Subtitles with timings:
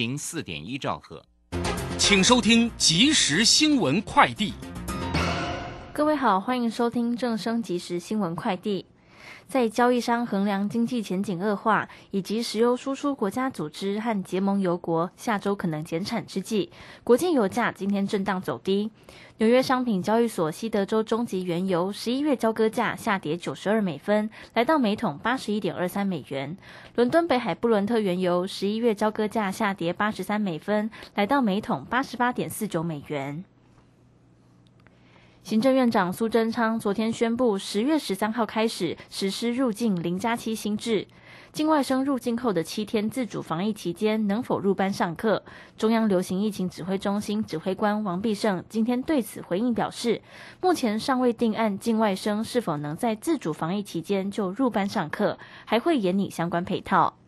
[0.00, 1.22] 零四点一兆赫。
[1.98, 4.54] 请收听即时新闻快递。
[5.92, 8.86] 各位好，欢迎收听正声即时新闻快递。
[9.46, 16.70] 在交易商衡量经济前景恶化，以及石油输出国家组织和结盟油国下周可能减产之际，
[17.04, 18.90] 国际油价今天震荡走低。
[19.40, 26.54] 纽约商品交易所西德州中级原油十一月交割价下跌九十二美分，来到每桶八十一点二三美元。
[26.94, 33.42] 伦敦北海布伦特原油十一月交割价下跌八十三美分，来到每桶八十八点四九美元。
[35.42, 41.06] 行政院长苏贞昌昨天宣布，十月十三号开始实施入境零加七新制。
[41.52, 45.42] 境外生入境后的七天自主防疫期间，能否入班上课？
[45.76, 50.22] 中央流行疫情指挥中心指挥官王必胜今天对此回应表示，
[50.60, 57.19] 目前尚未定案，境外生是否能在自主防疫期间就入班上课，还会研拟相关配套。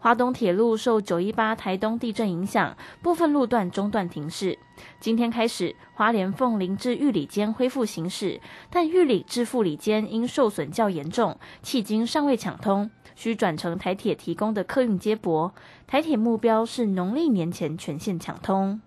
[0.00, 4.56] 华东铁路受九一八台东地震影响，部分路段中断停驶。
[5.00, 15.52] 今天开始，花莲凤林至玉里间恢复行驶，但玉里至富里间因受损较严重，迄今尚未抢通，需转乘台铁提供的客运接驳。
[15.88, 18.80] 台铁目标是农历年前全线抢通。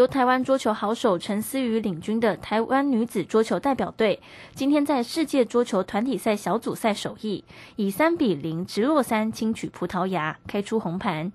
[0.00, 4.18] 由台湾桌球好手陈思瑜领军的台湾女子桌球代表队，
[4.54, 7.44] 今天在世界桌球团体赛小组赛首役，
[7.76, 11.30] 以三比零直落三轻取葡萄牙，开出红盘。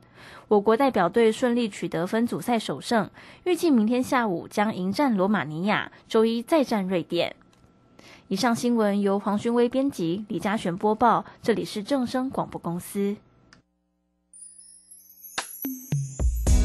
[0.47, 3.07] 我国代表队顺利取得分组赛首胜，
[3.43, 7.35] 预计明天下午将迎战罗马尼亚，周一再战瑞典。
[8.29, 13.15] 以上新闻由黄勋威编辑，李嘉璇播报，这里是正声广播公司。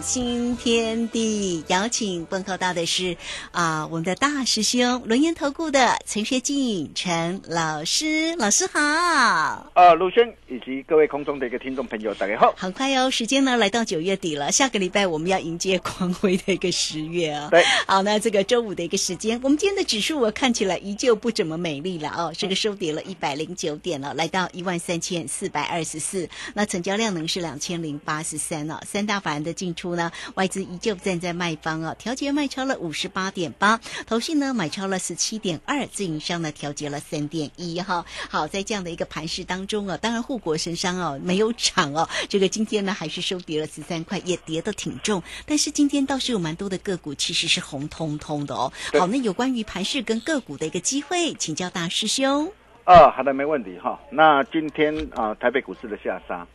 [0.00, 3.16] 新天地，邀请问候到的是
[3.50, 8.80] 啊，我们的大师兄轮研投顾的陈学进陈老师，老师好。
[8.80, 12.54] 啊，陆轩以及各位空中的一个听众朋友，大家好。
[12.56, 17.48] 很快哦，时间呢来到九月底了，下个礼拜我们要迎接光辉的一个十月啊。
[17.50, 28.80] 对，好，那这个周五的一个时间，我们今天的指数我看起来依旧不怎么美丽了哦，这个收跌了一百零九点了，来到一万三千四百二十四，那成交量呢是两千零八十三了。
[28.86, 38.04] 三大法人的进出呢，外资依旧站在卖方啊，调节卖超了五十八点八，投信呢买超了十七点二，自营商呢调节了三点一哈。
[38.30, 45.22] 好，在这样的一个盘势当中啊，当然护国神山哦没有涨哦，这个今天呢还是收跌了十三块，也跌得挺重。
[45.46, 48.72] 但是今天倒是有蛮多的个股其实是红彤彤的哦。
[48.98, 52.52] 好，那有关于盘势跟个股的一个机会，请教大师兄。
[52.84, 54.00] 哦，好的，没问题哈。
[54.10, 56.46] 那今天啊，台北股市的下杀。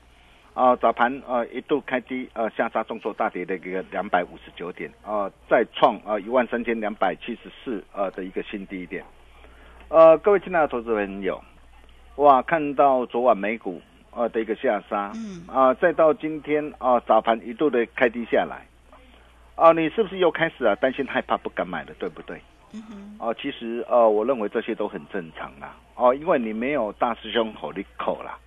[0.54, 9.04] 啊，早盘呃一度开低，呃下杀重挫大跌的一个两百五十九点，啊再创啊一万三千两百七十四呃的一个新低点。
[9.90, 11.44] 呃，各位亲爱的投资朋友，
[12.18, 18.68] 哇，看到昨晚美股呃的一个下杀，嗯啊，再到今天啊早盘一度的开低下来，
[19.56, 22.40] 啊，你是不是又开始啊担心害怕不敢买了，对不对？
[23.18, 28.38] 哦，其实呃，我认为这些都很正常啦，哦，因为你没有大师兄吼你口啦。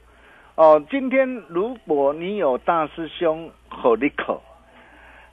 [0.57, 4.43] 哦，今天如果你有大师兄和你口，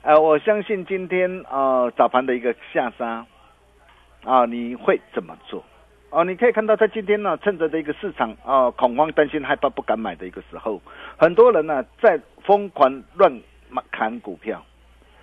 [0.02, 3.24] 呃，我相信今天呃早盘的一个下杀，
[4.22, 5.64] 啊，你会怎么做？
[6.10, 10.82] 哦，你可以看到在今天呢，趁着这个市场啊恐慌、担心、害怕、不敢买的一个时候，
[11.16, 13.40] 很多人呢在疯狂乱
[13.90, 14.62] 砍股票。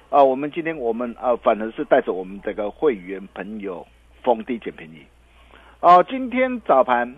[0.09, 3.85] 啊，我们今天我们啊反而是带着我们这个会员朋友
[4.23, 5.05] 逢低捡便宜。
[5.79, 7.15] 哦，今天早盘，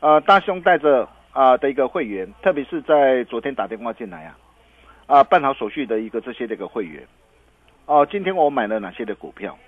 [0.00, 4.38] 呃，大兄带着啊的一个会员，特别是在昨天打电话进来啊，
[5.06, 7.06] 啊办好手续的一个这些的一个会员，
[7.84, 9.58] 哦，今天我买了哪些的股票？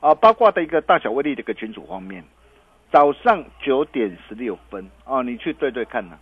[0.00, 2.24] 啊，八卦的一个大小威力的一个群组方面，
[2.90, 6.18] 早上九点十六分啊，你去对对看呢，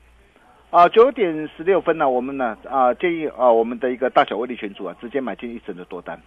[0.71, 6.21] 啊，九点十六分呢，我们呢啊建议啊我们的一个大小威力群组啊，直接买进一整的多单，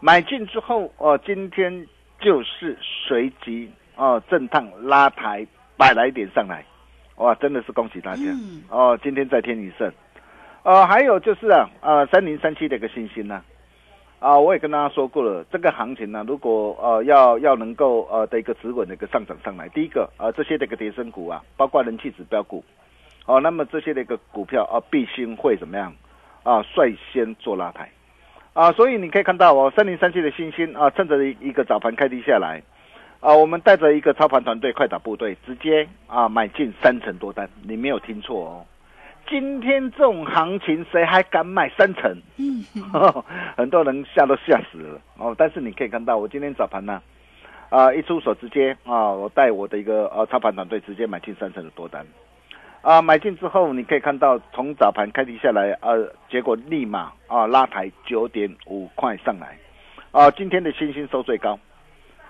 [0.00, 1.86] 买进之后哦，今天
[2.20, 3.70] 就是随即。
[3.96, 5.46] 哦，震荡拉抬
[5.76, 6.64] 百来点上来，
[7.16, 8.22] 哇，真的是恭喜大家！
[8.68, 9.90] 哦，今天再添一胜。
[10.64, 13.40] 呃，还有就是啊，呃，三零三七的一个信心呢，
[14.18, 22.64] 啊，我也跟大家说过了，这个行情呢，如果呃要要能够呃的一个止稳的一个上涨上来，第一个呃这些的一个跌升股啊，包括人气指标股，
[23.26, 25.94] 哦，那么这些的一个股票啊，必须会怎么样
[26.42, 27.88] 啊，率先做拉抬
[28.54, 32.60] 啊，所以你可以看到哦，三零三七的信心啊，趁着一一个早盘开低下来。
[33.24, 38.66] 啊，我们带着一个操盘团队快打部队，直接啊买进三成多单，你没有听错哦。
[39.26, 42.14] 今天这种行情，谁还敢买三成？
[42.36, 42.62] 嗯，
[43.56, 45.34] 很多人吓都吓死了哦。
[45.38, 47.00] 但是你可以看到，我今天早盘呢，
[47.70, 52.04] 啊一出手直接啊，我带我的一个呃操盘团队直接买进三成的多单。
[52.82, 59.56] 啊，买进之后，你可以看到从早盘开低下来，呃，结果立马啊拉抬九点五块上来，
[60.10, 61.58] 啊，今天的星星收最高。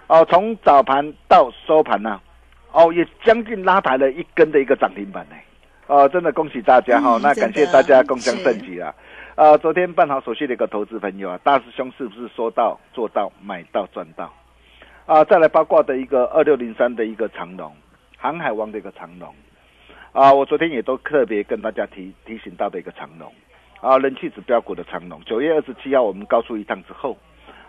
[0.07, 2.21] 哦，从早盘到收盘呢，
[2.73, 5.37] 哦，也将近拉抬了一根的一个涨停板呢，
[5.87, 8.95] 哦，真的恭喜大家哈，那感谢大家共襄盛举啊，
[9.35, 14.31] 呃，昨天办好手续的一个投资朋友啊，大师兄是不是说到做到买到赚到？
[15.07, 17.73] 啊，再来八卦的一个二六零三的一个长龙，
[18.19, 19.35] 航海王的一个长龙，
[20.13, 23.33] 啊，我昨天也都特别跟大家提提醒到的一个长龙，
[23.81, 27.17] 啊，人气指标股的长龙，九月二十七号我们高出一趟之后。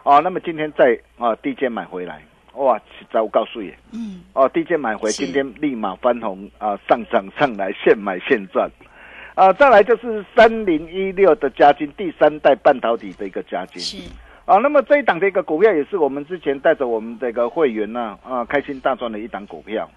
[0.06, 2.22] 哦，那么今天在啊低阶买回来，
[2.54, 2.78] 哇！
[2.78, 8.69] 实在我告诉你，嗯，哦低阶买回，今天立马翻红啊，上涨上来，现买现赚，
[9.34, 13.98] 啊，再来就是三零一六的加金，第三代半导体的一个加金，是。
[14.46, 19.90] 啊，那么这一档的一个股票也是我们之前带着我们这个会员呢啊开心大赚的一档股票，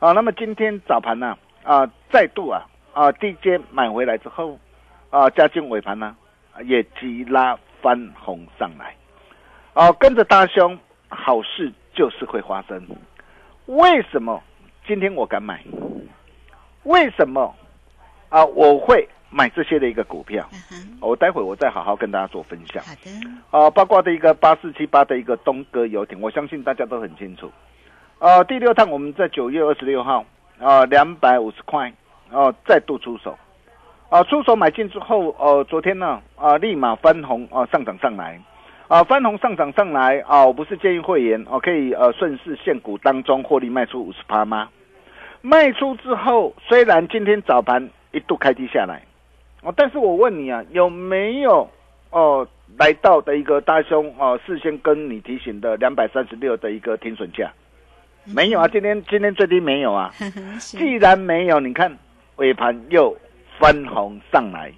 [0.00, 4.58] 啊，那么今天早盘呢啊再度啊啊低阶买回来之后，
[5.10, 6.16] 啊加金尾盘呢
[6.64, 8.92] 也急拉翻红上来。
[9.74, 10.78] 哦，跟着大兄，
[11.08, 12.86] 好事就是会发生。
[13.66, 14.42] 为什么
[14.86, 15.62] 今天我敢买？
[16.82, 17.54] 为什么
[18.28, 18.44] 啊？
[18.44, 20.46] 我会买这些的一个股票。
[21.00, 22.82] 我待会我再好好跟大家做分享。
[22.84, 23.10] 好的。
[23.50, 27.50] 啊，包括的一个八四七八的一个东哥游艇，我相信大家都很清楚。
[28.18, 30.24] 啊，第六趟我们在九月二十六号
[30.60, 31.90] 啊，两百五十块
[32.30, 33.38] 哦，再度出手。
[34.10, 38.38] 啊，出手买进之后，呃，昨天呢啊，立马翻红啊，上涨上来。
[38.92, 40.44] 啊，翻红上涨上来啊！
[40.44, 44.68] 我不是建议会员哦，可以呃顺势现股当中获利卖出五十趴吗？
[45.40, 49.00] 卖出之后，虽然今天早盘一度开低下来，
[49.62, 51.66] 哦，但是我问你啊，有没有
[52.10, 52.46] 哦
[52.76, 57.50] 来到的一个大兄哦事先跟你提醒的两百三十六的一个停损价？
[58.26, 60.12] 没有啊，今天今天最低没有啊。
[60.60, 61.96] 既然没有，你看
[62.36, 63.16] 尾盘又
[63.58, 64.70] 翻红上来，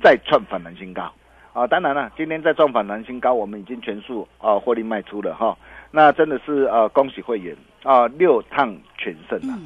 [0.00, 1.12] 再创反弹新高。
[1.56, 5.56] 啊，当然了，今天在撞反弹新高，我们已经全数啊获利卖出了哈。
[5.90, 9.58] 那真的是呃恭喜会员啊，六趟全胜啊。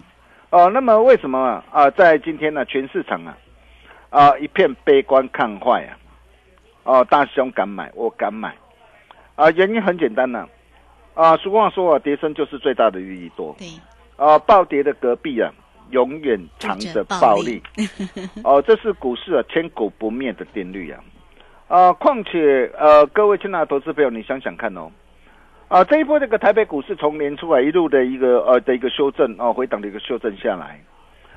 [0.51, 1.91] 哦，那么为什么啊？
[1.91, 3.37] 在今天呢，全市场啊
[4.09, 5.99] 啊一片悲观看坏啊。
[6.85, 8.55] 哦，大兄敢买，我敢买
[9.35, 9.51] 啊。
[9.51, 10.47] 原因很简单呢。
[11.15, 13.53] 啊，俗话说啊，跌升就是最大的利益多。
[13.59, 13.67] 对。
[14.17, 15.53] 啊，暴跌的隔壁啊，
[15.91, 17.61] 永远藏着暴利。
[18.45, 21.03] 哦，这是股市啊千古不灭的定律啊。
[21.71, 24.91] 啊，况且呃，各位亲爱的投资朋友，你想想看哦，
[25.69, 30.83] 啊，这一波这个台北股市从年初来一路的一个呃的一个修正啊，回档的一个修正下来，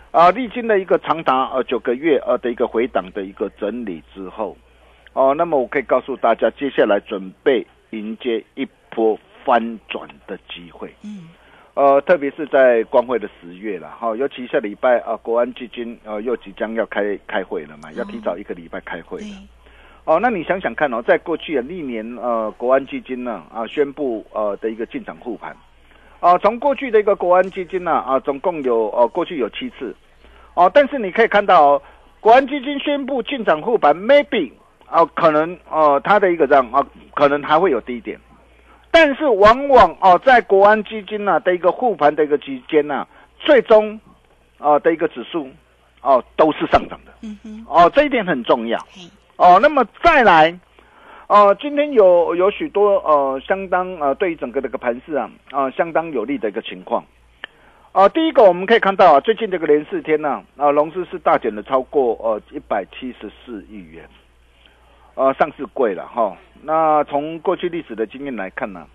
[0.10, 4.58] 啊，历经了一个长达呃九个月呃的一个回档的一个整理之后，
[5.14, 11.30] 哦，那么我可以告诉大家，接下来准备迎接一波翻转的机会，嗯，
[11.76, 19.28] 呃，特别是在光辉的十月了哈，尤其下礼拜啊，国安基金呃又即将要开开会了嘛，要提早一个礼拜开会了。
[20.06, 25.56] 哦，那你想想看哦，在过去啊历年呃国安基金呢啊宣布呃的一个进场护盘，
[26.20, 29.96] 啊从过去的一个国安基金呢啊总共有呃过去有七次，
[30.56, 31.82] 哦但是你可以看到哦
[32.20, 34.52] 国安基金宣布进场护盘，maybe
[34.88, 38.20] 啊可能呃它的一个这样啊可能还会有低点，
[38.92, 43.08] 但是往往哦，在国安基金呢、的一个护盘的一个期间呢，
[43.40, 43.98] 最终
[44.58, 45.50] 啊的一个指数
[46.02, 47.14] 哦都是上涨的。
[47.22, 48.78] 嗯哼，哦，这一点很重要
[49.38, 49.60] 哦。
[49.62, 50.60] 那么再来，
[51.28, 57.04] 哦，今天有有许多呃相当呃对于整个这个盘市啊啊、相当有利的一个情况。
[57.92, 64.04] 啊，第一个我们可以看到啊，最近这个连四天呢、啊，融资是大减了超过呃一百七十四亿元，
[65.14, 66.36] 呃，上市贵了哈。
[66.64, 68.88] 那从过去历史的经验来看呢、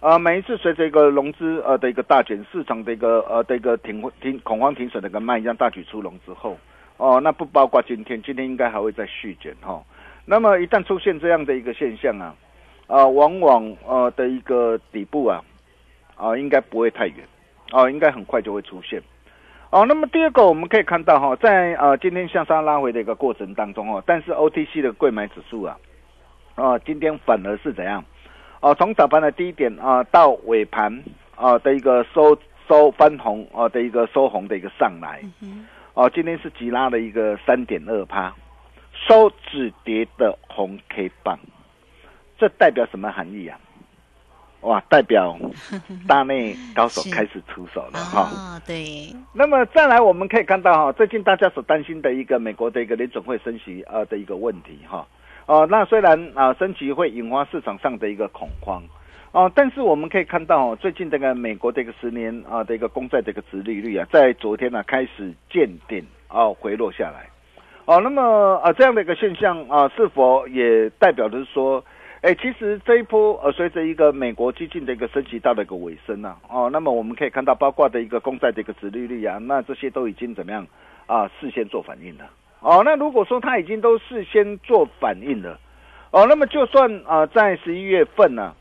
[0.00, 6.58] 呃，每一次随着一个融资呃的一个大减，市场的一个呃的一个停停恐慌停损的一个卖压大举出笼之后，
[6.96, 9.82] 哦，那不包括今天，今天应该还会再续减哈。
[10.24, 12.34] 那么一旦出现这样的一个现象啊，
[12.86, 15.42] 啊、往往呃的一个底部啊，
[16.16, 17.16] 啊、应该不会太远。
[17.72, 19.02] 哦，应该很快就会出现。
[19.70, 25.76] 哦，那么第二个我们可以看到哈、在呃今天向上拉回的一个过程当中哦，但是 OTC 的贵买指数啊，
[26.54, 28.04] 啊今天反而是怎样？
[28.60, 31.02] 哦，从早盘的低点啊到尾盘
[31.34, 32.38] 啊的一个收
[32.68, 35.20] 收翻红啊的一个收红的一个上来，
[35.96, 38.30] 哦，今天是急拉的一个三点二趴，
[39.08, 41.38] 收止跌的红 K 棒，
[42.36, 43.58] 这代表什么含义啊？
[44.60, 45.38] 哇，代表
[46.06, 48.20] 大内高手开始出手了哈。
[48.24, 55.06] 啊，对，那么再来，我们可以看到哈，最近大家所担心的一个美国的一个联总会升息呃的一个问题哈，
[55.46, 58.82] 哦、那虽然啊、升息会引发市场上的一个恐慌。
[59.36, 67.28] 哦，但是我们可以看到，最近这个美国的一个十年啊的一个公债的一个殖利率啊，在昨天呢、开始见顶啊回落下来。
[67.84, 71.84] 哦，那么啊这样的一个现象啊，是否也代表的是说，
[72.22, 80.66] 哎，其实这一波呃随着一个美国激进的一个升级到了一个尾声呢、哦，那么我们可以看到，包括的一个公债的一个殖利率啊，那这些都已经怎么样
[81.04, 82.24] 啊事先做反应了。
[82.60, 85.60] 哦，那如果说它已经都事先做反应了，
[86.10, 88.54] 哦，那么就算啊在十一月份呢。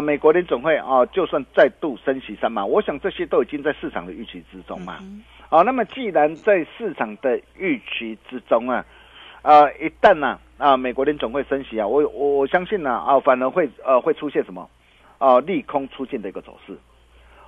[0.00, 4.98] 美国联总会啊，就算再度升息三码，我想这些都已经在市场的预期之中嘛。
[5.50, 8.84] 好、那么既然在市场的预期之中啊，
[9.42, 14.68] 啊，一旦呢啊美国联总会升息啊，我我我相信呢啊，反而会呃会出现什么
[15.18, 16.76] 啊利空出现的一个走势。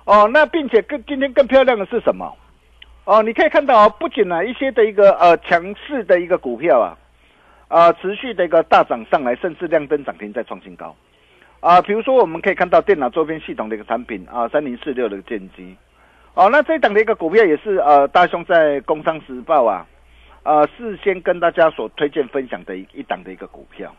[0.05, 2.33] 哦，那并且更今天更漂亮的是什么？
[3.03, 6.95] 哦，你可以看到啊，不仅呢一些的一个呃强势的一个股票啊，
[7.67, 10.95] 啊持续的一个大涨上来，甚至亮灯涨停再创新高。
[11.59, 15.75] 啊，比如说我们可以看到电脑周边系统的一个产品啊，三零四六的剑机，
[16.35, 19.85] 哦，那这档的一个股票也是呃，大兄在《工商时报》啊，
[20.43, 23.91] 呃，事先跟大家所推荐分享的一一档的一个股票，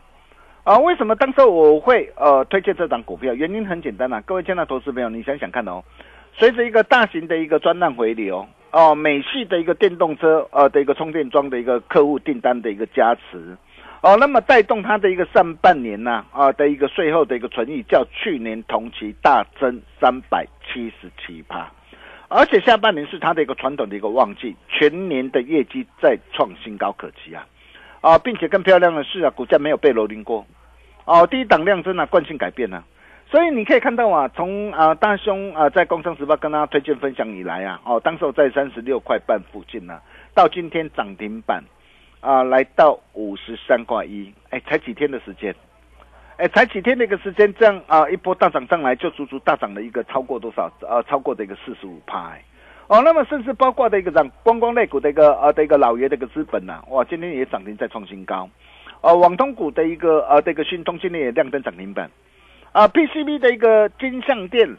[0.63, 3.33] 啊，为什么当时我会呃推荐这档股票？
[3.33, 5.83] 原因很简单啊，各位亲爱的投资朋友，你想想看哦，
[6.33, 13.57] 随着一个大型的一个专案回流，哦，美系的一个电动车呃的一个充电桩的一个客户订单的一个加持。
[14.01, 21.69] 哦，那么带动它的一个上半年呢啊的一个税后的一个存益，较去年同期大增三百七十七趴，
[22.29, 27.45] 而且下半年是它的一个传统的一个旺季，全年的业绩再创新高可期啊。
[27.99, 30.45] 啊，并且更漂亮的是啊，股价没有被蹂躏过，
[31.03, 32.85] 哦，第一档量真的惯性改变了、
[33.29, 39.99] 所以你可以看到啊，从啊大兄啊在《工商时报》跟大家推荐分享以来啊，哦，当时候在三十六块半附近呢、
[40.33, 41.61] 到今天涨停板。
[42.21, 45.55] 啊，来到五十三块一，哎，才几天的时间，
[46.37, 50.69] 哎，才几天的一个时间，这样啊一波大涨上来，就足足大涨了一个超过多少？
[50.81, 52.43] 呃，超过的一个四十五趴，哎，
[52.87, 58.49] 哦，那么甚至包括的一个涨观光类股的一个呃的一个老爷的一个资本呐、哇，今天也涨停再创新高，
[59.01, 62.11] 呃，网通股的一个呃这个讯通今天也亮灯涨停板，
[62.73, 64.75] 啊，PCB 的一个金相店，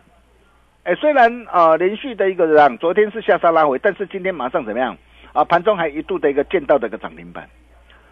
[0.85, 4.95] 哎，虽然啊、呃、连续的一个涨，昨天是下杀拉回，但是今天马上怎么样？
[5.33, 7.49] 啊，盘中还一度的一个见到的一个涨停板，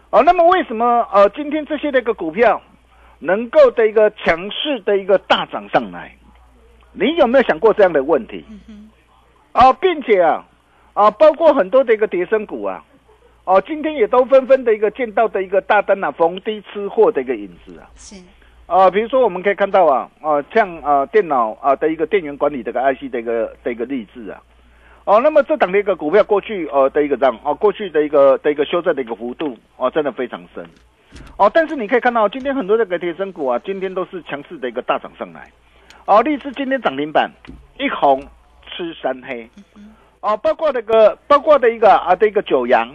[0.09, 2.61] 哦，那么为什么呃今天这些的一个股票
[3.19, 6.15] 能够的一个强势的一个大涨上来？
[6.91, 8.43] 你有没有想过这样的问题？
[9.51, 10.45] 啊，并且啊
[10.93, 12.83] 啊，包括很多的一个跌升股啊，
[13.43, 17.89] 哦，今天也都纷纷的一个见到的一个大单啊，逢低吃货的一个影子啊。
[17.95, 18.15] 是
[18.65, 24.41] 啊，比如说我们可以看到啊，啊，像啊电脑啊的一个电源管理这个 IC 的一个的一个励志啊，
[25.09, 30.63] 哦，那么这档的一个股票过去呃的一个涨哦，过去的一个的一个修正的一个幅度哦，真的非常深
[31.35, 35.49] 哦，但是你可以看到今天很多这个贴升股啊，今天都是强势的一个大涨上来
[36.05, 37.27] 哦，励志今天涨停板
[37.79, 38.21] 一红
[38.67, 39.49] 吃三黑
[40.21, 42.87] 哦，包括那个包括的一个啊的一个九阳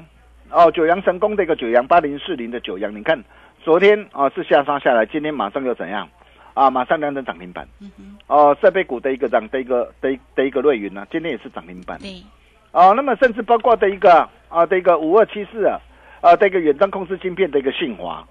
[0.52, 3.20] 哦，九阳神功的一个九阳八零四零的九阳，你看。
[3.64, 6.06] 昨天啊、是下杀下来，今天马上又怎样？
[6.54, 7.68] 啊，马上亮灯涨停板。
[8.26, 11.98] 哦、设备股的一个涨的一个的一的一个瑞云呢、今天也是涨停板。
[11.98, 12.22] 对，
[12.72, 15.78] 哦，那么甚至包括的一个啊的一个五二七四啊
[16.22, 18.26] 啊的一个远端控制晶片的一个信华。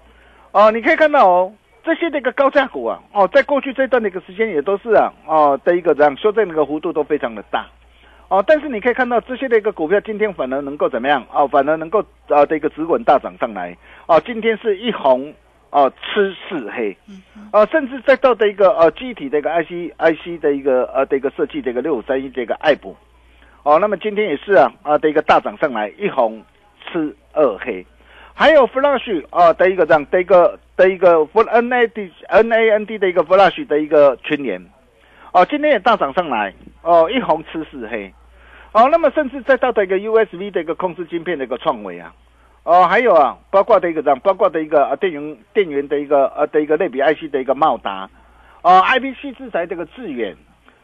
[0.50, 1.52] 哦，你可以看到哦，
[1.84, 7.66] 这些的一个高价股啊，哦，在过去这段的一个时间也都是啊，哦的一个这样修正的一个幅度都非常的大，
[8.28, 11.24] 哦，但是你可以看到这些的一个股票今天反而能够怎么样？
[11.32, 13.76] 哦，反而能够啊的一个止稳大涨上来，
[14.06, 15.32] 哦，今天是一红
[15.74, 16.96] 哦吃四黑，
[17.50, 22.94] 啊，甚至再到的一个呃具体的一个 IC IC 的一个呃的一个设计的一个六五三一这个爱普，
[23.64, 26.40] 哦，那么今天也是啊啊的一个大涨上来，一红
[26.86, 27.84] 吃二黑。
[28.36, 34.64] 还有 Flash 啊的一个这样的一个的一个 N A D N A N D 的一个 Flash 的一个群联，
[35.32, 38.14] 哦，今天也大涨上来，哦，一红吃四黑，
[38.72, 42.14] 哦，那么甚至再到的一个 U S B 的一个控制晶片的一个创维啊，
[42.64, 48.08] 哦，还有啊，包括的一个这样，包括的一个啊电源电源的一个呃的一个类比 I C 的一个茂达，
[48.62, 50.36] 哦，I P C 制裁这个致远。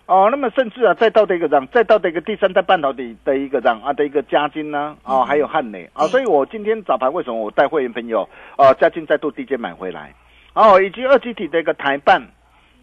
[0.07, 5.89] 哦，那么甚至啊，再到的一个这样，再到的一个第三代半导体的一个这样啊的一个嘉金呢，哦，还有汉磊。
[5.93, 10.13] 啊，所以我今天早盘为什么我带会员朋友啊，嘉金再度低阶买回来，
[10.55, 12.21] 哦，以及二级体的一个台办，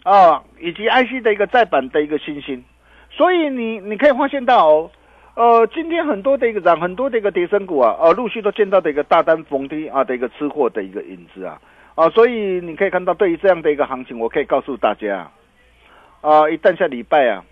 [0.05, 2.63] 哦，以及 IC 的一个再版的一个新星，
[3.11, 4.89] 所以你你可以发现到哦，
[5.37, 11.61] 呃，今天很多的一个涨，很多的一个跌升股啊，呃，陆续都见到的一个大单逢低啊的一个吃货的一个影子啊，
[11.93, 15.29] 啊，所以你可以看到对于这样的一个行情，我可以告诉大家。
[16.21, 17.45] 啊，一旦下礼拜啊，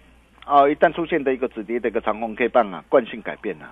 [0.46, 3.72] 啊，一旦出现的一个止跌的一个长红 K 棒啊，惯性改变了，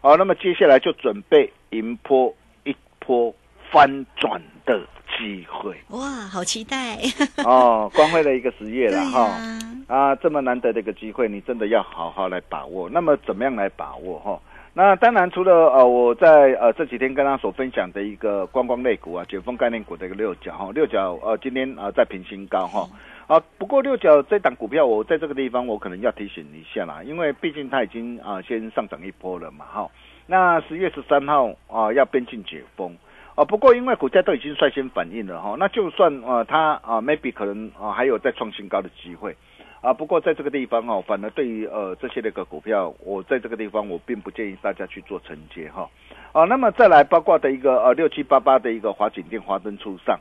[0.00, 3.34] 好，那么接下来就准备迎波一波
[3.70, 4.80] 翻转的
[5.18, 5.76] 机会。
[5.88, 6.98] 哇，好期待！
[7.44, 12.88] 哦，光辉的一个十月了哈，啊，啊，这么难得的一个机会，你真的要好好来把握。
[12.88, 14.40] 那么怎么样来把握哈？
[14.74, 22.88] 那当然，除了呃，我在呃这几天跟他所分享的一个观光类股啊，解封概念股的一个六角哈，六角呃今天啊在平新高哈。
[23.26, 29.90] 啊，不过六角这档股票，我在这个地方我可能要提醒一下啦，因为毕竟它已经啊先上涨一波了嘛，哈。
[30.26, 32.96] 那十月十三号啊要边境解封，
[33.34, 39.34] 啊，不过因为股价都已经率先反应了哈，那就算啊它啊 maybe 可能啊还有再创新高的机会，
[39.80, 45.88] 啊，不过在这个地方哦，反而对于呃这些那个股票，我在这个地方我并不建议大家去做承接哈，
[46.32, 50.20] 啊，那么再来包括的一个呃六七八八的一个华景电华灯初上。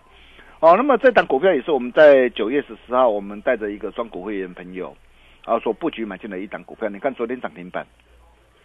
[0.62, 4.96] 哦，那么这档股票也是我们在九月十四号，我们带着一个双股会员朋友
[5.44, 6.88] 啊，所布局买进的一档股票。
[6.88, 7.86] 你看昨天涨停板，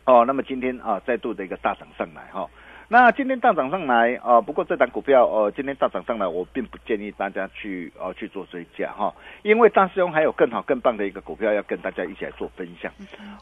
[0.04, 2.46] 哦，那么今天啊再度的一个大涨上来哈。
[2.88, 12.92] 那今天大涨上来啊，不过这档股票呃今天大涨上来，我并不建议大家去呃去做追加哈，因为大师兄还有更好更棒的一个股票要跟大家一起来做分享。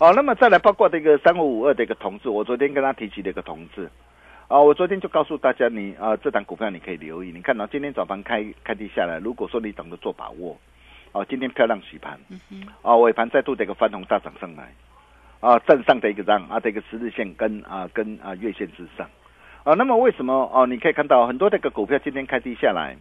[0.00, 3.90] 哦，那么再来包括这个三五五二的一个同志，我昨天跟他提起的一个同志。
[4.48, 7.30] 啊，我昨天就告诉大家，你啊，这档股票你可以留意。
[7.30, 10.56] 你看到今天早盘开开低下来，如果说你懂得做把握，
[11.12, 12.18] 哦，今天漂亮洗盘，
[12.80, 14.72] 啊，尾盘再度的一个翻红大涨上来，
[15.40, 19.08] 啊，站上的一个涨啊，的一个十日线跟啊跟啊月线之上，
[19.64, 20.66] 啊，那么为什么哦？
[20.66, 22.94] 你可以看到很多这个股票今天开低下来，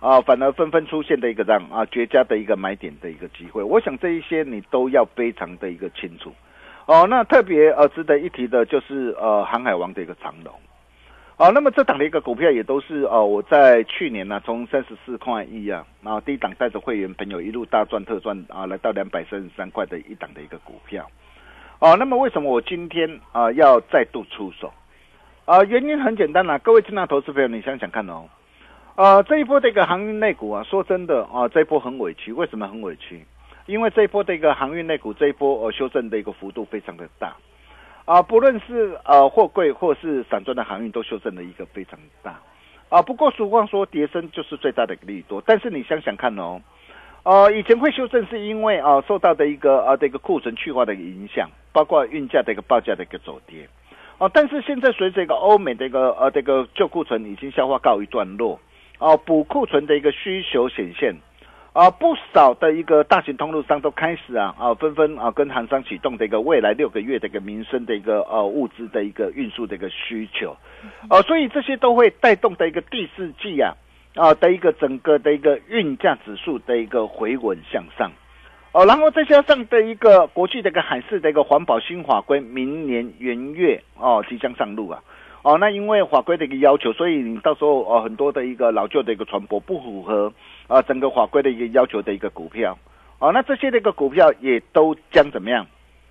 [0.00, 3.62] 啊，反而纷纷出现的一个让啊绝佳的一个买点的一个机会。
[3.62, 6.32] 我想这一些你都要非常的一个清楚，
[6.86, 10.54] 哦，那特别呃值得一提的就是呃航海王的一个长龙。
[11.36, 21.06] 哦，那么这档的一个股票也都是哦，我在去年呢，从三十四块一啊，然后第一档带着会员朋友一路大赚特赚啊，来到两百三十三块的一档的一个股票。
[21.80, 24.72] 哦，那么为什么我今天啊要再度出手？
[25.48, 28.28] 啊，原因很简单啦，各位亲爱投资朋友，你想想看哦，
[28.96, 33.24] 呃，这一波的一个航运类股啊，说真的啊，这一波很委屈，为什么很委屈？
[33.64, 37.34] 因为这一波的一个航运类股这一波呃修正的一个幅度非常的大。
[38.04, 42.38] 啊，不论是呃货柜或是散装的航运，都修正了一个非常大，
[42.90, 46.60] 啊，不过俗话说跌升就是最大的利多，但是你想想看哦，
[47.22, 53.66] 呃，以前会修正是因为啊受到的一个啊的一个库存去化的影响，包括运价的一个报价的一个走跌，
[54.18, 58.60] 哦，但是现在随着一个欧美的一个呃这个旧库存已经消化告一段落，
[58.98, 61.14] 哦，补库存的一个需求显现。
[61.74, 70.56] 啊，不少的一个大型通路商都开始啊啊，纷纷啊跟行商启动的一个未来六个月的一个民生的一个呃物资的一个运输的一个需求，
[71.08, 73.76] 呃，所以这些都会带动的一个第四季啊
[74.16, 78.10] 啊的一个整个的一个运价指数的一个回稳向上，
[78.78, 85.02] 哦，然后再加上的一个国际的一个海事的一个环保新法规，明年元月哦即将上路啊。
[85.42, 90.32] 哦，那因为法规的一个要求，所以你到时候哦很多的一个老旧的一个船舶不符合
[90.68, 92.78] 啊整个法规的一个要求的一个股票，
[93.18, 95.66] 哦，那这些的一个股票也都将怎么样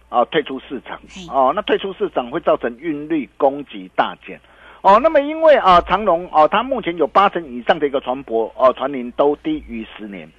[0.09, 0.99] 啊退出市场？
[1.33, 4.37] 哦，那退出市场会造成运力供给大减。
[4.81, 10.29] 哦，那么因为啊长隆哦，它目前有八成以上的一个船舶哦船龄都低于十年。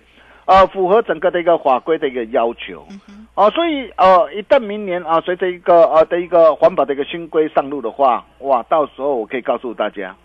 [0.49, 2.89] 呃，符合整个的一个法规的一个要求，
[3.35, 10.17] 哦，所以呃，一旦明年啊，随着一个呃的一个环保的一个新规上路的话，哇，到时候我可以告诉大家，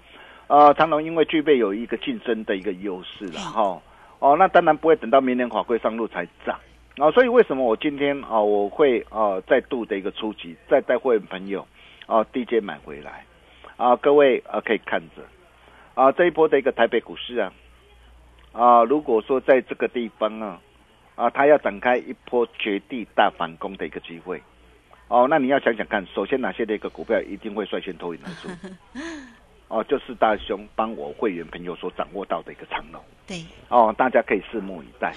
[0.48, 3.82] 呃，长隆因为具备有一个竞争的一个优势了哈。
[4.20, 6.58] 哦，那当然不会等到明年法规上路才涨。
[6.96, 11.68] 啊，所以为什么我今天啊，我会啊再度的一个出击，再带会员朋友
[12.06, 13.26] 啊低阶买回来。
[13.76, 15.22] 啊，各位啊可以看着。
[15.96, 17.52] 啊这一波的一个台北股市啊
[18.54, 20.62] 啊，如果说在这个地方啊
[21.16, 24.42] 啊，它要展开一波绝地大反攻的一个机会。
[25.10, 28.50] 哦，那你要想想看，首先哪些的一个股票一定会率先脱颖而出？
[29.68, 35.14] 哦，就是大兄帮我会员朋友所掌握到的一个长龙，对，哦，大家可以拭目以待。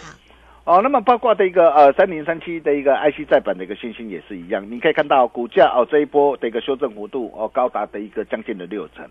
[0.65, 9.09] 哦，那么包括的一个呃三零三七的一个 IC 再版的一个信心也是一样，你可以看到股价哦这一波的一个修正幅度哦高达的一个将近的六成，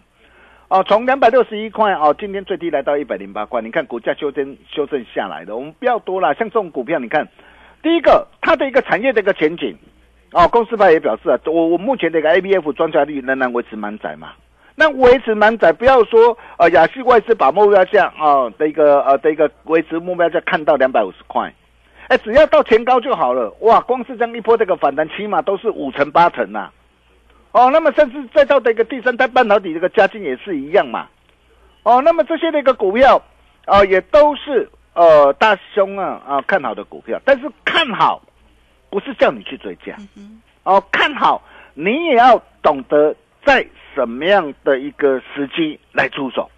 [0.67, 7.27] 哦从两百六十一块哦今天最低来到一百零八块，你看股价修正修正下来的，我们不要多了，像这种股票你看，
[7.83, 9.77] 第一个它的一个产业的一个前景，
[10.31, 14.31] 哦公司派也表示啊，我我目前的一个 ABF 庄家率仍然维持满载嘛。
[14.77, 21.53] 那维持满载，不要说呃，亚细外资把目标价啊的一个呃的一个维持目标价看到两百五十块，
[22.07, 23.49] 哎，只要到前高就好了。
[23.61, 26.71] 哇，光是这样一波这个反弹，起码都是五成八成呐。
[27.55, 31.07] 哦，那么甚至再到的一个第三代半导体这个加金也是一样嘛。
[31.83, 33.21] 哦，那么这些的一个股票
[33.65, 38.21] 啊，也都是呃大兄啊啊看好的股票，但是看好
[38.89, 39.95] 不是叫你去追加，
[40.63, 41.41] 哦，看好
[41.73, 43.15] 你也要懂得
[43.45, 43.65] 在。
[43.95, 46.51] 什么样的一个时机来出手？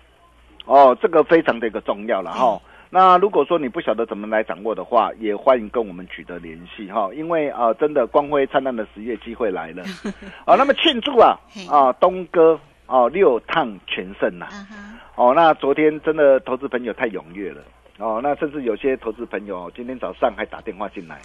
[0.66, 2.60] 哦，这个非常的一个重要了哈。
[2.89, 7.10] 那如果说你不晓得怎么来掌握的话，也欢迎跟我们取得联系哈。
[7.13, 9.84] 因为啊，真的光辉灿烂的十月机会来了
[10.45, 10.56] 啊。
[10.58, 11.38] 那么庆祝啊
[11.69, 14.47] 啊，东哥哦六趟全胜呐。
[15.15, 17.62] 哦，那昨天真的投资朋友太踊跃了
[17.97, 18.21] 哦。
[18.23, 21.19] 那甚至有些投资朋友今天早上还打电话进来，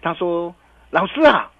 [0.00, 0.54] 他说
[0.90, 1.50] ：“老师啊，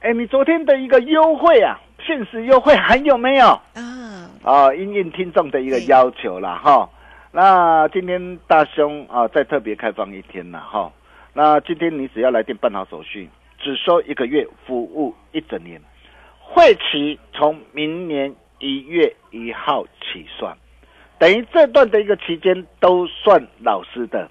[0.00, 3.60] 哎，你昨天的一个优惠啊。”限时优惠还有没有？
[3.76, 6.90] 嗯，啊，应应听众的一个要求了哈。
[7.34, 10.92] 那今天大兄啊，再特别开放一天了哈。
[11.32, 13.26] 那今天你只要来电办好手续，
[13.58, 15.80] 只收一个月，服务一整年，
[16.38, 20.54] 会期从明年一月一号起算，
[21.18, 24.28] 等于这段的一个期间都算老师的。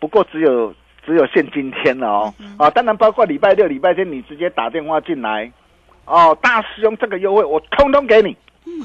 [0.00, 2.34] 不过只有只有限今天了哦。
[2.56, 5.52] 啊，当然包括礼拜六、礼拜天，你直接打电话进来。
[6.06, 8.34] 哦，大师兄，这个优惠我通通给你。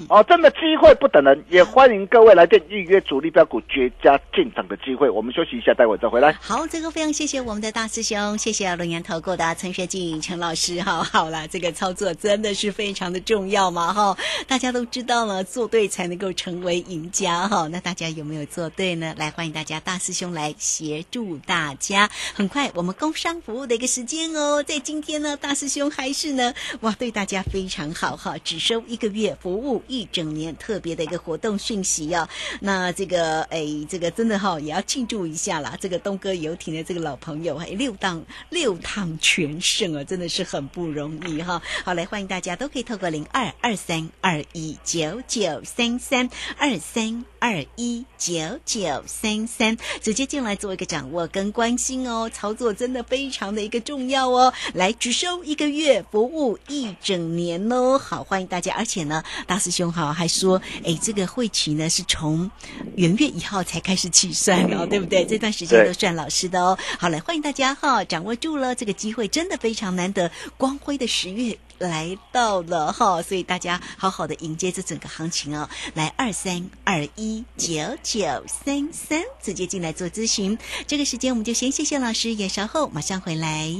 [0.09, 5.09] 哦，真的机会不等人，也欢迎各位来电预约主力标股绝佳进场的机会。
[5.09, 6.33] 我们休息一下，待会再回来。
[6.41, 10.81] 好，这个非常谢谢我们的大师兄，谢谢龙岩投顾的陈学静陈老师。
[10.81, 14.17] 哈，好了，这个操作真的是非常的重要嘛，哈，
[14.47, 17.67] 大家都知道了，做对才能够成为赢家，哈。
[17.71, 19.13] 那大家有没有做对呢？
[19.17, 22.09] 来，欢迎大家大师兄来协助大家。
[22.33, 29.72] 很快，我们工商服务的一个时间哦，在今天呢，大师兄还是呢，哇，对大家非常好哈，只收一个月服务。
[29.87, 32.27] 一整年特别的一个活动讯息哦，
[32.61, 35.77] 那这个哎，这个真的哈也要庆祝一下啦！
[35.79, 41.61] 这个东哥游艇的这个老朋友，哎，六趟六趟全胜啊，真的是很不容易哈！
[41.83, 54.53] 好，来欢迎大家都可以透过零二二三二一九九三三二三二一九九三三直接进来做一个掌握跟关心哦，操作真的非常的一个重要哦！
[54.73, 57.99] 来只收一个月，服务一整年哦！
[57.99, 59.73] 好，欢迎大家，而且呢，大师。
[59.73, 62.49] 兄好，还说，哎，这个会期呢是从
[62.95, 65.25] 元月一号才开始起算哦， 对不对？
[65.25, 66.77] 这段时间都算老师的哦。
[66.99, 75.69] 好来欢迎大家哈，掌握住了这个机会，真的非常难得，光辉的十月来到了哈，所以大家好好的迎接这整个行情哦。
[75.93, 80.57] 来二三二一九九三三，直接进来做咨询。
[80.87, 83.73] 这个时间我们就先谢谢老师，也稍后马上回来。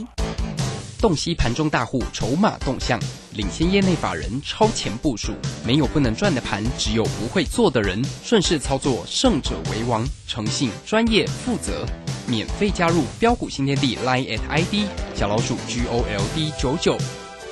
[0.99, 2.97] 洞悉盘中大户筹码动向，
[3.33, 5.33] 领先业内法人超前部署，
[5.65, 8.01] 没有不能赚的盘，只有不会做的人。
[8.23, 10.07] 顺势操作，胜者为王。
[10.27, 11.85] 诚信、专业、负责，
[12.25, 16.97] 免费加入标股新天地 Line at ID 小老鼠 G O L D 九九。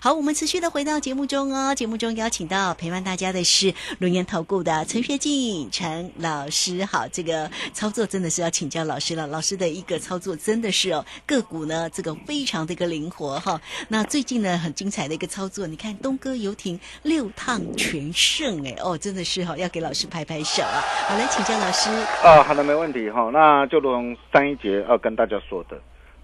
[0.00, 1.74] 好，我们持续的回到节目中哦。
[1.74, 6.84] 节目中邀请到陪伴大家的是轮研投顾的陈学进陈老师。
[6.84, 9.26] 好，这个操作真的是要请教老师了。
[9.26, 13.60] 老师的一个操作真的是哦，个股呢这个非常的一个灵活哈。
[13.88, 20.78] 那最近呢很精彩的一个操作，你看东哥游艇六趟全胜哎哦，真的是哈要给老师拍拍手啊。
[21.08, 21.90] 好，来请教老师。
[22.22, 23.30] 啊，好的，没问题哈。
[23.32, 23.90] 那就如
[24.32, 25.76] 上一节要跟大家说的，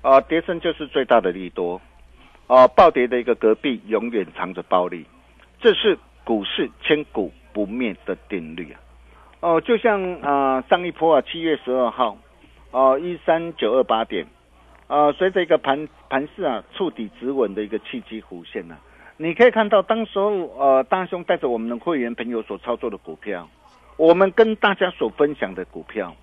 [0.02, 1.80] 啊，跌升就是最大的利多。
[2.46, 5.06] 啊，暴跌的一个隔壁永远藏着暴利，
[5.60, 8.80] 这是股市千古不灭的定律啊！
[9.40, 12.18] 哦，就像啊上一波啊七月十二号，
[12.70, 14.26] 哦一三九二八点，
[14.88, 18.76] 啊随着一个盘盘势啊触底止稳的一个契机弧线呢，
[19.16, 23.48] 你可以看到当时候呃大兄带着我们的会员朋友所操作的股票，
[23.96, 26.14] 我们跟大家所分享的股票。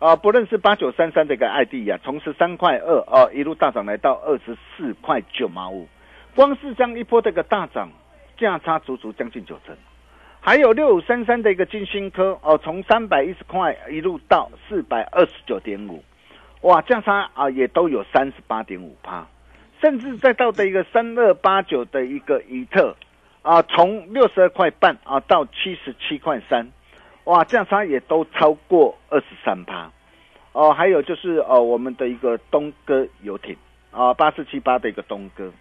[0.00, 5.88] 啊，不论是八九三三的一个 ID 呀，从十三块二啊一路大涨来到二十四块九毛五，
[6.34, 7.88] 光是这样一波这个大涨，
[8.36, 9.74] 价差足足将近九成。
[10.40, 16.04] 还有六五三三的一个金星科哦，从三百一十块一路到四百二十九点五，
[16.62, 19.26] 哇，价差啊也都有三十八点五帕，
[19.80, 22.94] 甚至再到的一个三二八九的一个伊特
[23.40, 26.68] 啊，从六十二块半啊到七十七块三。
[27.24, 29.90] 哇，价差也都超过二十三趴，
[30.52, 33.56] 哦，还有就是哦，我们的一个东哥游艇。
[33.90, 35.52] 啊，八四七八的一个东哥。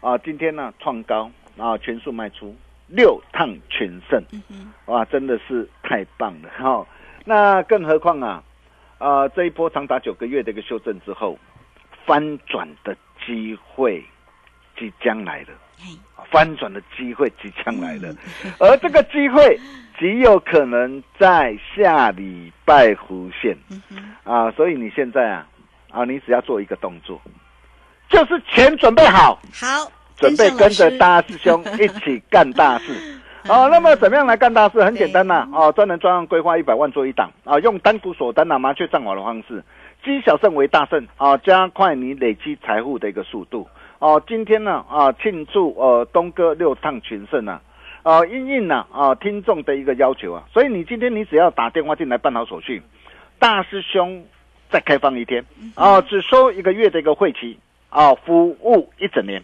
[0.00, 2.54] 啊，今天呢创高啊，全数卖出
[2.86, 4.22] 六趟全胜，
[4.86, 6.86] 哇，真的是太棒了哈！
[7.24, 8.42] 那更何况啊，
[8.98, 11.38] 啊，这一波长达九个月的一个修正之后，
[12.04, 14.04] 翻转的机会
[14.78, 15.48] 即将来了，
[16.30, 18.14] 翻转的机会即将来了，
[18.58, 19.58] 而这个机会。
[19.98, 23.56] 极有可能在下礼拜弧现，
[24.24, 25.46] 啊，所以你现在啊，
[25.90, 27.18] 啊，你只要做一个动作，
[28.10, 32.92] 就是钱准备好，好，准备跟着大师兄一起干大事，
[33.48, 34.84] 哦， 那么怎么样来干大事？
[34.84, 39.64] 很简单呐，哦，专人专案规划一百万做一档，啊，用单股锁单呐，麻雀上网的方式，
[40.04, 43.66] 积小胜为大胜，啊，加快你累积财富的一个速度，
[43.98, 47.60] 哦，今天呢，啊，庆祝呃东哥六趟全胜啊。
[48.02, 52.80] 啊，应应呢啊，听众的一个要求啊，所以你今天你只要打电话进来办好手续，
[53.40, 54.24] 大师兄
[54.70, 55.44] 再开放一天。
[55.74, 59.42] 啊，只收一个月的一个会期啊，服务一整年。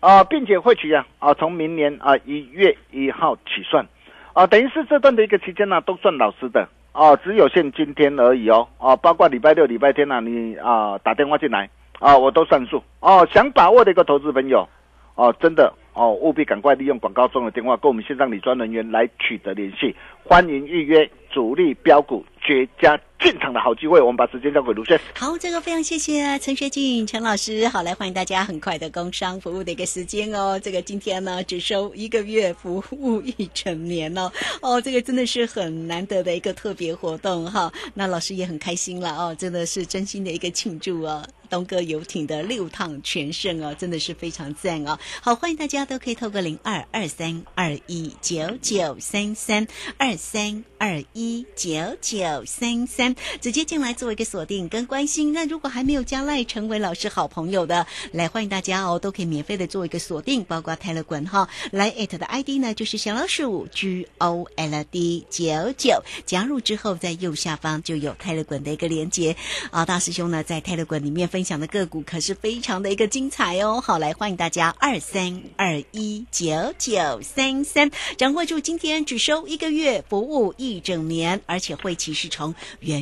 [0.00, 3.86] 啊，并且会期啊啊，从明年啊一月一号起算。
[4.34, 6.68] 啊，等于是这段的一个期间呢，都算老师的。
[6.92, 8.68] 啊，只有限今天而已哦。
[8.76, 14.68] 啊，包括礼拜六、礼拜天呢，你啊打电话进来啊，我都算数哦，想把握的一个投资朋友
[15.14, 15.72] 哦，真的。
[15.94, 24.00] 哦，务必赶快利用广告中的电话跟我们线上理专人员来取得联系，欢迎预约主力标股绝佳进场的好机会。
[24.00, 25.00] 我们把时间交给卢轩。
[25.14, 27.66] 好，这个非常谢谢陈学静陈老师。
[27.68, 30.58] 好，来欢迎大家很快的工商服务的一个时间哦。
[30.58, 34.30] 这个今天呢，只收一个月服务一整年哦。
[34.60, 37.72] 哦，这个真的是很难得的一个特别活动哈。
[37.94, 41.24] 那老师也很开心了哦，真的是真心的一个庆祝哦。
[41.50, 44.98] 东哥游艇的六趟全胜哦，真的是非常赞哦！
[45.20, 53.03] 好，欢迎大家都可以透过零二二三二一九九三三二三二一九九三三
[53.40, 55.32] 直接进来做一个锁定跟关心。
[55.32, 69.36] 那如果还没有加赖成为老师好朋友的，来欢迎大家哦，都可以免费的做一个锁定，包括泰勒滚哈来艾特的 ID 呢，就是小老鼠 G O L D 九九，加入之后在右下方就有泰勒滚的一个连接
[69.70, 71.44] 啊，大师兄呢在泰勒滚里面分。
[71.44, 82.92] 享的个股可是非常的一个精彩哦，好来欢迎大家二三二一九九三三，掌握住今天只收一个月，服务一整年，而且会期是从元